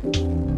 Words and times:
mga 0.00 0.48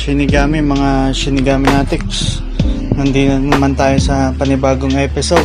kasinigami, 0.00 0.64
mga 0.64 1.12
sinigaminatics. 1.12 2.40
Nandito 2.96 3.36
naman 3.36 3.76
tayo 3.76 4.00
sa 4.00 4.32
panibagong 4.32 4.96
episode 4.96 5.44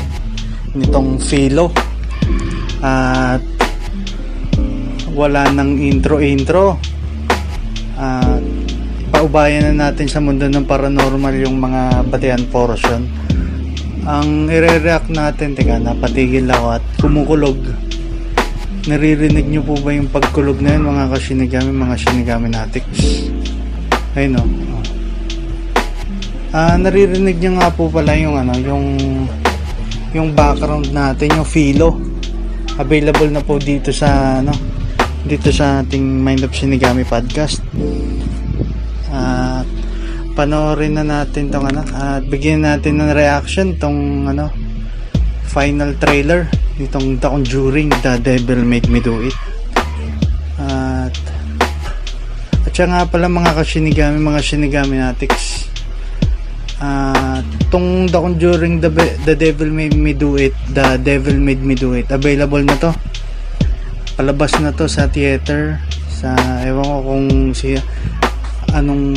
nitong 0.71 1.19
Philo. 1.19 1.75
At 2.79 3.43
wala 5.11 5.51
nang 5.51 5.75
intro-intro. 5.75 6.79
At 7.99 8.39
paubayan 9.11 9.75
na 9.75 9.91
natin 9.91 10.07
sa 10.07 10.23
mundo 10.23 10.47
ng 10.47 10.63
paranormal 10.63 11.35
yung 11.35 11.59
mga 11.59 12.07
batian 12.07 12.47
portion. 12.47 13.11
Ang 14.07 14.47
ire-react 14.47 15.11
natin, 15.11 15.51
teka, 15.51 15.83
napatigil 15.83 16.47
ako 16.47 16.79
at 16.79 16.83
kumukulog. 17.03 17.59
Naririnig 18.87 19.51
nyo 19.51 19.67
po 19.67 19.75
ba 19.83 19.91
yung 19.91 20.07
pagkulog 20.07 20.63
na 20.63 20.79
yun 20.79 20.87
mga 20.87 21.11
kasinigami, 21.11 21.75
mga 21.75 21.95
sinigaminatics? 21.99 23.35
Ayun 24.15 24.39
o. 24.39 24.43
Ah, 26.55 26.79
naririnig 26.79 27.35
niyo 27.35 27.59
nga 27.59 27.67
po 27.67 27.91
pala 27.91 28.15
yung 28.15 28.39
ano, 28.39 28.55
yung 28.55 28.85
yung 30.15 30.31
background 30.31 30.87
natin, 30.95 31.35
yung 31.35 31.43
filo. 31.43 31.99
Available 32.79 33.27
na 33.27 33.43
po 33.43 33.59
dito 33.59 33.91
sa 33.91 34.39
ano, 34.39 34.55
dito 35.27 35.51
sa 35.51 35.83
ating 35.83 36.23
Mind 36.23 36.47
of 36.47 36.55
Shinigami 36.55 37.03
podcast. 37.03 37.59
At 39.11 39.67
panoorin 40.39 40.95
na 40.95 41.03
natin 41.03 41.51
tong 41.51 41.67
ano, 41.67 41.83
at 41.91 42.23
bigyan 42.23 42.63
natin 42.63 43.03
ng 43.03 43.11
reaction 43.11 43.75
tong 43.75 44.31
ano, 44.31 44.47
final 45.51 45.91
trailer 45.99 46.47
nitong 46.79 47.19
The 47.19 47.27
Conjuring, 47.27 47.91
The 47.99 48.23
Devil 48.23 48.63
Made 48.63 48.87
Me 48.87 49.03
Do 49.03 49.19
It. 49.27 49.54
At 52.75 52.91
nga 52.91 53.07
pala 53.07 53.31
mga 53.31 53.55
kasinigami, 53.55 54.19
mga 54.19 54.41
sinigami 54.43 54.99
natics. 54.99 55.71
Ah, 56.83 57.39
tong 57.71 58.11
The 58.11 58.19
Conjuring 58.19 58.83
the, 58.83 58.91
the 59.23 59.31
Devil 59.31 59.71
Made 59.71 59.95
Me 59.95 60.11
Do 60.11 60.35
It, 60.35 60.51
The 60.75 60.99
Devil 60.99 61.39
Made 61.39 61.63
Me 61.63 61.79
Do 61.79 61.95
It. 61.95 62.11
Available 62.11 62.59
na 62.67 62.75
to. 62.75 62.91
Palabas 64.19 64.59
na 64.59 64.75
to 64.75 64.91
sa 64.91 65.07
theater 65.07 65.79
sa 66.11 66.35
ewan 66.67 66.83
ko 66.83 66.97
kung 66.99 67.27
si 67.55 67.79
anong 68.75 69.07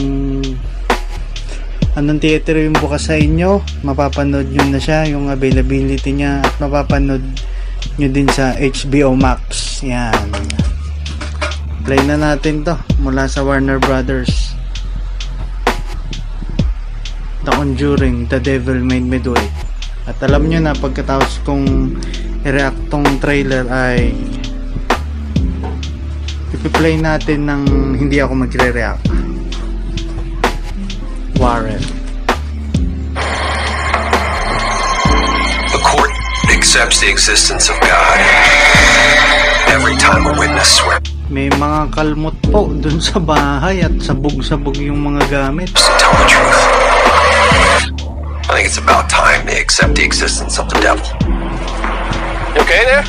anong 1.98 2.20
theater 2.22 2.62
yung 2.62 2.78
bukas 2.78 3.10
sa 3.10 3.18
inyo 3.18 3.58
mapapanood 3.82 4.50
nyo 4.54 4.64
na 4.70 4.78
siya 4.82 5.06
yung 5.10 5.30
availability 5.30 6.14
niya 6.14 6.42
at 6.42 6.54
mapapanood 6.62 7.22
nyo 7.98 8.08
din 8.10 8.30
sa 8.30 8.54
HBO 8.54 9.18
Max 9.18 9.78
yan 9.82 10.30
play 11.88 12.04
na 12.04 12.20
natin 12.20 12.60
to 12.68 12.76
mula 13.00 13.24
sa 13.24 13.40
Warner 13.40 13.80
Brothers. 13.80 14.52
The 17.48 17.52
Conjuring 17.56 18.28
The 18.28 18.36
Devil 18.44 18.84
Made 18.84 19.08
Me 19.08 19.16
Do 19.16 19.32
It. 19.32 19.48
At 20.04 20.20
alam 20.20 20.52
nyo 20.52 20.60
na 20.60 20.76
pagkatapos 20.76 21.40
kong 21.48 21.96
i-react 22.44 22.92
tong 22.92 23.08
trailer 23.24 23.64
ay 23.72 24.12
ipi-play 26.52 27.00
natin 27.00 27.48
ng 27.48 27.62
hindi 27.96 28.20
ako 28.20 28.36
magre-react. 28.36 29.08
Warren. 31.40 31.80
The 35.72 35.80
court 35.80 36.12
accepts 36.52 37.00
the 37.00 37.08
existence 37.08 37.72
of 37.72 37.80
God. 37.80 38.20
Every 39.72 39.96
time 39.96 40.28
a 40.28 40.36
witness 40.36 40.68
swears 40.76 40.97
may 41.28 41.52
mga 41.52 41.92
kalmot 41.92 42.32
po 42.48 42.72
dun 42.72 42.96
sa 43.04 43.20
bahay 43.20 43.84
at 43.84 43.92
sabog-sabog 44.00 44.80
yung 44.80 45.12
mga 45.12 45.28
gamit 45.28 45.68
to 45.76 45.84
tell 46.00 46.12
the 46.16 46.24
truth. 46.24 46.60
I 48.48 48.56
think 48.56 48.64
it's 48.72 48.80
about 48.80 49.12
time 49.12 49.44
they 49.44 49.60
accept 49.60 49.92
the 49.92 50.00
existence 50.00 50.56
of 50.56 50.72
the 50.72 50.80
devil. 50.80 51.04
You 52.56 52.64
okay 52.64 52.80
there? 52.88 53.04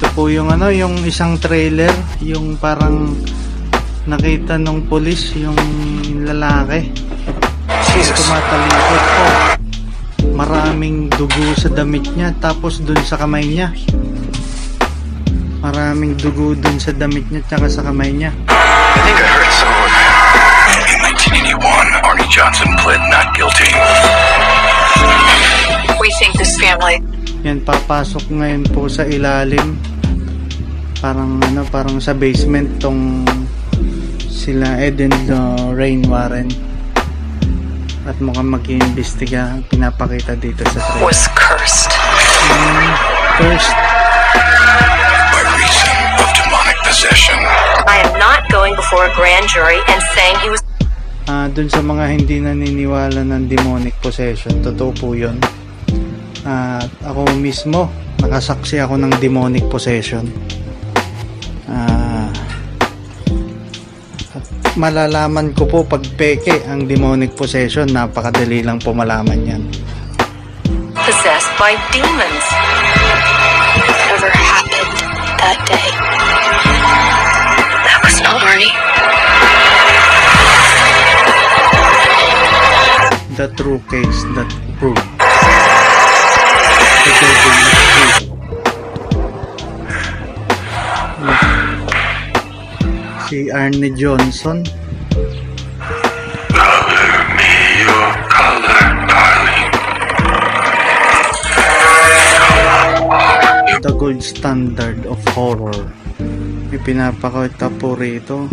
Ito 0.00 0.08
po 0.16 0.32
yung 0.32 0.48
ano, 0.48 0.72
yung 0.72 1.04
isang 1.04 1.36
trailer, 1.36 1.92
yung 2.24 2.56
parang 2.56 3.12
nakita 4.08 4.56
nung 4.56 4.88
pulis 4.88 5.36
yung 5.36 5.60
lalaki. 6.24 6.88
Jesus. 7.92 8.16
Tumatalikot 8.16 9.04
po. 9.04 9.26
Maraming 10.32 11.12
dugo 11.12 11.52
sa 11.52 11.68
damit 11.68 12.08
niya, 12.16 12.32
tapos 12.40 12.80
dun 12.80 12.96
sa 13.04 13.20
kamay 13.20 13.44
niya. 13.44 13.76
Maraming 15.58 16.14
dugo 16.14 16.54
dun 16.54 16.78
sa 16.78 16.94
damit 16.94 17.26
niya, 17.34 17.42
tsaka 17.50 17.66
sa 17.66 17.82
kamay 17.82 18.14
niya. 18.14 18.30
I 18.46 18.98
think 19.02 19.18
I 19.18 19.26
heard 19.26 19.52
someone. 19.58 19.94
In 20.86 20.98
1981, 21.58 22.06
Arnie 22.06 22.30
Johnson 22.30 22.70
pled 22.78 23.02
not 23.10 23.34
guilty. 23.34 23.66
We 25.98 26.14
think 26.22 26.38
this 26.38 26.54
family 26.62 27.02
Yan, 27.46 27.62
papasok 27.62 28.34
ngayon 28.34 28.66
po 28.70 28.90
sa 28.90 29.06
ilalim. 29.06 29.78
Parang 30.98 31.38
ano, 31.38 31.62
parang 31.70 32.02
sa 32.02 32.10
basement 32.14 32.78
tong 32.82 33.22
sila 34.26 34.78
Eden 34.82 35.14
Rain 35.74 36.02
Warren. 36.06 36.50
At 38.06 38.18
mukhang 38.18 38.50
mag-iimbestiga 38.50 39.62
pinapakita 39.70 40.34
dito 40.34 40.66
sa 40.70 40.82
trailer. 40.82 41.06
was 41.06 41.26
cursed. 41.38 41.92
First, 43.38 43.70
By 43.70 43.97
possession. 46.98 47.38
I 47.86 48.02
am 48.02 48.18
not 48.18 48.50
going 48.50 48.74
before 48.74 49.06
a 49.06 49.12
grand 49.14 49.46
jury 49.46 49.78
and 49.86 50.02
saying 50.18 50.34
he 50.42 50.50
was 50.50 50.58
Ah, 51.28 51.44
dun 51.46 51.68
sa 51.68 51.84
mga 51.84 52.04
hindi 52.08 52.40
naniniwala 52.40 53.20
ng 53.20 53.52
demonic 53.52 53.94
possession, 54.00 54.64
totoo 54.64 54.90
po 54.96 55.12
yun. 55.12 55.36
At 56.42 56.88
ako 57.04 57.36
mismo, 57.36 57.92
nakasaksi 58.16 58.80
ako 58.80 58.96
ng 58.96 59.12
demonic 59.20 59.68
possession. 59.68 60.24
Ah, 61.68 62.32
at 64.34 64.44
malalaman 64.74 65.52
ko 65.52 65.68
po 65.68 65.84
pag 65.84 66.00
peke 66.16 66.64
ang 66.64 66.88
demonic 66.88 67.36
possession, 67.36 67.92
napakadali 67.92 68.64
lang 68.64 68.80
po 68.80 68.96
malaman 68.96 69.38
yan. 69.44 69.62
Possessed 70.96 71.52
by 71.60 71.76
demons. 71.92 72.44
Whatever 73.84 74.32
happened 74.32 74.67
that 75.38 75.58
day. 75.66 75.90
That 77.86 78.00
was 78.04 78.20
not 78.20 78.42
Arnie. 78.42 78.74
the 83.38 83.46
true 83.54 83.78
case 83.86 84.24
that 84.34 84.50
proved 84.82 84.98
the 87.06 87.12
devil 87.22 87.54
is. 88.02 88.18
Si 93.28 93.38
Arne 93.52 93.94
Johnson 93.94 94.66
the 103.82 103.94
gold 103.94 104.22
standard 104.22 105.06
of 105.06 105.22
horror. 105.34 105.86
May 106.68 106.82
pinapakita 106.82 107.70
po 107.78 107.94
rito. 107.94 108.50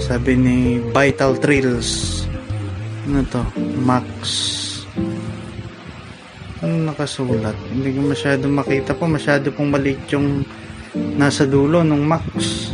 Sabi 0.00 0.32
ni 0.36 0.56
Vital 0.96 1.36
Thrills. 1.36 2.24
Ano 3.06 3.20
to? 3.28 3.42
Max. 3.84 4.16
Ano 6.64 6.88
nakasulat? 6.88 7.54
Hindi 7.68 7.92
ko 7.92 8.00
masyado 8.08 8.48
makita 8.48 8.96
po. 8.96 9.04
Masyado 9.04 9.52
pong 9.52 9.76
maliit 9.76 10.00
yung 10.08 10.42
nasa 11.20 11.44
dulo 11.44 11.84
ng 11.84 12.00
Max. 12.00 12.72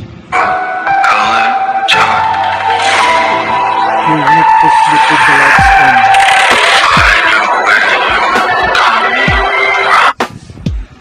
You 4.02 4.18
need 4.18 4.48
to 4.60 4.68
sleep 4.70 5.04
with 5.10 5.22
the 5.26 5.34
lights 5.34 5.68
on. 5.82 6.11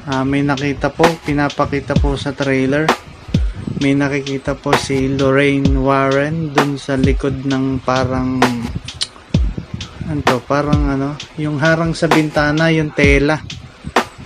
Ah, 0.01 0.25
may 0.25 0.41
nakita 0.41 0.89
po, 0.89 1.05
pinapakita 1.21 1.93
po 1.93 2.17
sa 2.17 2.33
trailer. 2.33 2.89
May 3.85 3.93
nakikita 3.93 4.57
po 4.57 4.73
si 4.73 5.05
Lorraine 5.13 5.77
Warren 5.77 6.49
dun 6.49 6.81
sa 6.81 6.97
likod 6.97 7.45
ng 7.45 7.85
parang 7.85 8.41
ano 10.09 10.19
to, 10.25 10.41
parang 10.49 10.89
ano, 10.89 11.13
yung 11.37 11.61
harang 11.61 11.93
sa 11.93 12.09
bintana, 12.09 12.73
yung 12.73 12.89
tela. 12.97 13.37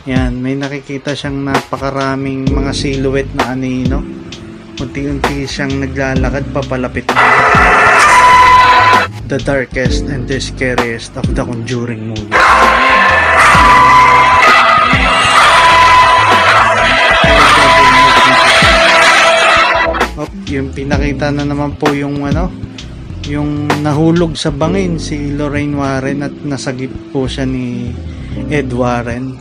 Yan, 0.07 0.39
may 0.39 0.55
nakikita 0.55 1.11
siyang 1.11 1.43
napakaraming 1.43 2.47
mga 2.47 2.71
silhouette 2.71 3.35
na 3.35 3.51
anino. 3.51 3.99
Unti-unti 4.79 5.43
siyang 5.43 5.75
naglalakad 5.75 6.55
papalapit. 6.55 7.11
The 9.27 9.43
darkest 9.43 10.07
and 10.07 10.23
the 10.23 10.39
scariest 10.39 11.19
of 11.19 11.27
the 11.35 11.43
Conjuring 11.43 12.15
movie. 12.15 12.31
Oh, 20.25 20.33
yung 20.49 20.73
pinakita 20.73 21.29
na 21.29 21.45
naman 21.45 21.77
po 21.77 21.93
yung 21.93 22.25
ano, 22.25 22.49
yung 23.29 23.69
nahulog 23.85 24.33
sa 24.33 24.49
bangin 24.49 24.97
si 24.97 25.33
Lorraine 25.37 25.77
Warren 25.77 26.25
at 26.25 26.33
nasagip 26.41 26.89
po 27.13 27.29
siya 27.29 27.45
ni 27.45 27.93
Ed 28.49 28.73
Warren. 28.73 29.37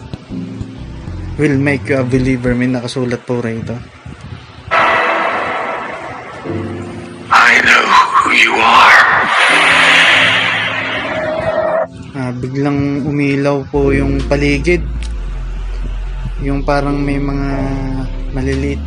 Will 1.40 1.56
make 1.56 1.88
you 1.88 1.98
a 1.98 2.04
believer. 2.04 2.52
May 2.52 2.68
nakasulat 2.68 3.24
po 3.24 3.40
rito. 3.40 3.74
I 7.32 7.52
know 7.64 7.84
who 8.20 8.30
you 8.36 8.54
are. 8.54 9.00
Ah, 12.14 12.30
biglang 12.36 13.02
umilaw 13.08 13.66
po 13.72 13.90
yung 13.90 14.20
paligid. 14.28 14.84
Yung 16.44 16.62
parang 16.62 17.00
may 17.00 17.18
mga 17.18 17.48
maliliit 18.36 18.82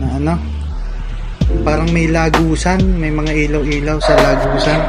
na 0.00 0.08
ano. 0.18 0.61
Parang 1.62 1.88
may 1.94 2.10
lagusan, 2.10 2.80
may 2.98 3.10
mga 3.12 3.32
ilaw-ilaw 3.48 3.98
sa 4.02 4.14
lagusan. 4.18 4.80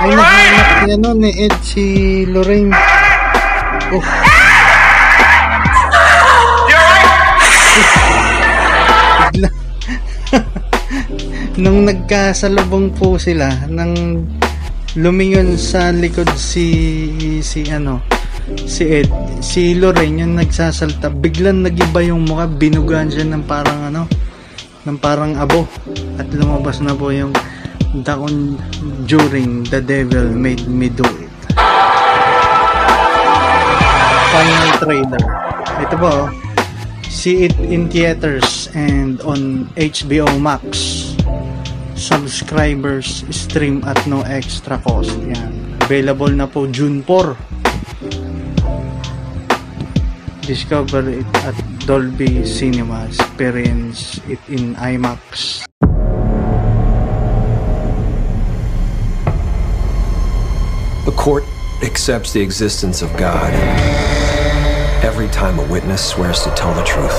Ay, 0.00 0.08
nahanap 0.16 0.68
niya 0.88 0.96
no, 0.96 1.12
ni 1.12 1.30
Ed 1.44 1.54
si 1.60 1.84
Lorraine. 2.24 2.72
Oh. 3.92 4.04
Bigla. 9.28 9.50
Nung 11.62 11.84
nagkasalubong 11.84 12.96
po 12.96 13.20
sila, 13.20 13.52
nang 13.68 14.24
lumingon 14.96 15.54
sa 15.60 15.92
likod 15.92 16.32
si 16.34 16.66
si 17.44 17.68
ano 17.70 18.19
si 18.66 19.02
Ed 19.02 19.10
si 19.40 19.74
Lorraine 19.74 20.24
yung 20.24 20.34
nagsasalta. 20.36 21.10
Biglang 21.10 21.64
nagiba 21.64 22.04
yung 22.04 22.24
mukha 22.28 22.46
binugaan 22.46 23.10
siya 23.10 23.26
ng 23.26 23.44
parang 23.44 23.90
ano 23.90 24.08
ng 24.84 24.96
parang 25.00 25.36
abo. 25.36 25.68
At 26.16 26.28
lumabas 26.32 26.80
na 26.80 26.94
po 26.96 27.10
yung 27.12 27.34
the 28.06 28.14
during 29.10 29.66
the 29.68 29.82
devil 29.82 30.30
made 30.30 30.64
me 30.70 30.88
do 30.88 31.04
it. 31.04 31.32
Final 34.30 34.70
trailer. 34.78 35.24
Ito 35.82 35.94
po 35.98 36.12
see 37.20 37.44
it 37.44 37.52
in 37.60 37.90
theaters 37.92 38.72
and 38.72 39.20
on 39.28 39.68
HBO 39.76 40.24
Max. 40.40 41.12
Subscribers 41.92 43.28
stream 43.28 43.84
at 43.84 44.00
no 44.08 44.24
extra 44.24 44.80
cost. 44.80 45.12
Yan. 45.20 45.76
Available 45.84 46.32
na 46.32 46.48
po 46.48 46.64
June 46.64 47.04
4 47.04 47.59
discover 50.50 51.08
it 51.08 51.24
at 51.46 51.54
Dolby 51.86 52.44
Cinema 52.44 53.06
experience 53.06 54.18
it 54.26 54.40
in 54.48 54.74
IMAX 54.74 55.62
The 61.04 61.14
court 61.16 61.44
accepts 61.84 62.32
the 62.32 62.40
existence 62.40 63.00
of 63.00 63.16
God 63.16 63.54
every 65.04 65.28
time 65.28 65.60
a 65.60 65.66
witness 65.70 66.04
swears 66.04 66.42
to 66.42 66.50
tell 66.56 66.74
the 66.74 66.82
truth. 66.82 67.14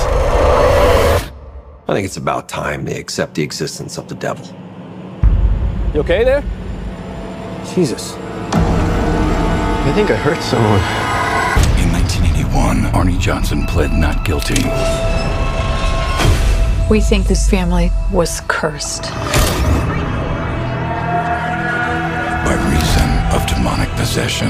I 1.88 1.94
think 1.94 2.04
it's 2.04 2.18
about 2.18 2.50
time 2.50 2.84
they 2.84 3.00
accept 3.00 3.34
the 3.34 3.42
existence 3.42 3.96
of 3.96 4.08
the 4.08 4.14
devil. 4.14 4.44
You 5.94 6.00
okay 6.00 6.22
there? 6.22 6.44
Jesus. 7.74 8.12
I 8.52 9.92
think 9.94 10.10
I 10.10 10.16
hurt 10.16 10.42
someone. 10.42 11.21
In 12.52 12.58
1981, 12.58 12.92
Arnie 12.92 13.18
Johnson 13.18 13.66
pled 13.66 13.92
not 13.92 14.24
guilty. 14.26 14.62
We 16.90 17.00
think 17.00 17.26
this 17.26 17.48
family 17.48 17.90
was 18.12 18.42
cursed. 18.46 19.04
by 22.44 22.54
reason 22.68 23.08
of 23.34 23.46
demonic 23.46 23.88
possession. 23.96 24.48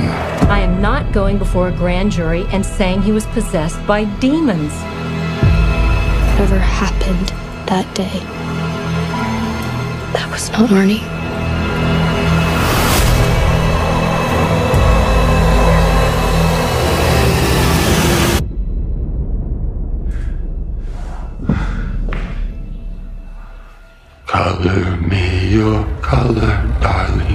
I 0.48 0.58
am 0.60 0.82
not 0.82 1.12
going 1.12 1.38
before 1.38 1.68
a 1.68 1.72
grand 1.72 2.10
jury 2.10 2.44
and 2.48 2.66
saying 2.66 3.02
he 3.02 3.12
was 3.12 3.26
possessed 3.26 3.78
by 3.86 4.04
demons. 4.18 4.72
Whatever 6.32 6.58
happened 6.58 7.28
that 7.68 7.86
day. 7.94 8.18
That 10.12 10.28
was 10.32 10.50
not 10.50 10.70
Arnie. 10.70 11.02
Color 24.62 24.96
me 25.08 25.48
your 25.48 25.84
color, 26.02 26.54
darling. 26.80 27.31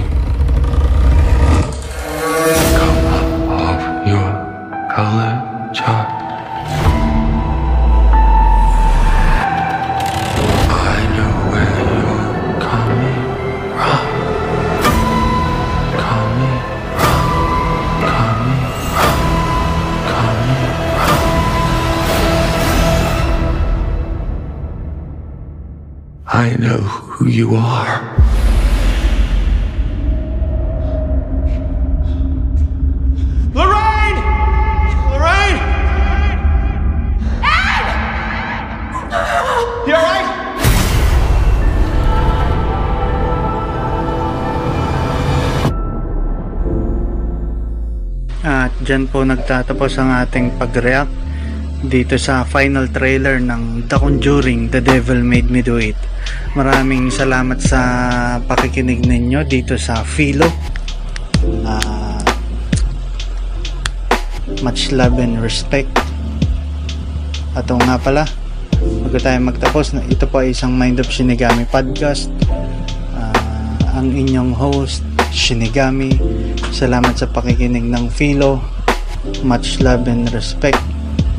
I 26.38 26.54
know 26.54 26.78
who 27.18 27.26
you 27.26 27.58
are. 27.58 27.98
Lorraine! 33.58 34.22
Lorraine! 35.10 35.58
Ed! 37.42 37.86
You 39.82 39.94
alright? 39.98 40.30
At 48.46 48.70
dyan 48.86 49.10
po 49.10 49.26
nagtatapos 49.26 49.98
ang 49.98 50.14
ating 50.22 50.54
pag-react 50.54 51.27
dito 51.78 52.18
sa 52.18 52.42
final 52.42 52.90
trailer 52.90 53.38
ng 53.38 53.86
The 53.86 54.02
Conjuring, 54.02 54.74
The 54.74 54.82
Devil 54.82 55.22
Made 55.22 55.46
Me 55.46 55.62
Do 55.62 55.78
It. 55.78 55.94
Maraming 56.58 57.06
salamat 57.14 57.62
sa 57.62 57.80
pakikinig 58.42 59.06
ninyo 59.06 59.46
dito 59.46 59.78
sa 59.78 60.02
Philo. 60.02 60.50
Ah, 61.62 62.18
much 64.66 64.90
love 64.90 65.22
and 65.22 65.38
respect. 65.38 65.86
At 67.54 67.70
nga 67.70 67.96
pala, 68.02 68.26
bago 69.06 69.18
tayo 69.22 69.38
magtapos, 69.38 69.94
ito 70.10 70.26
po 70.26 70.42
ay 70.42 70.50
isang 70.50 70.74
Mind 70.74 70.98
of 70.98 71.06
Shinigami 71.06 71.62
podcast. 71.70 72.26
Ah, 73.14 74.02
ang 74.02 74.10
inyong 74.10 74.50
host, 74.50 75.06
Shinigami. 75.30 76.18
Salamat 76.74 77.22
sa 77.22 77.30
pakikinig 77.30 77.86
ng 77.86 78.10
Philo. 78.10 78.58
Much 79.46 79.78
love 79.78 80.10
and 80.10 80.26
respect. 80.34 80.87